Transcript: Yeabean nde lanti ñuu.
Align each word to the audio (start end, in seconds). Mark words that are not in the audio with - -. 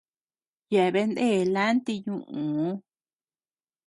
Yeabean 0.73 1.09
nde 1.13 1.27
lanti 1.53 1.93
ñuu. 2.05 2.73